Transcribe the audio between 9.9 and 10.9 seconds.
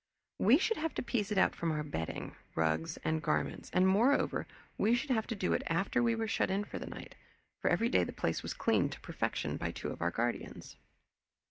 our guardians.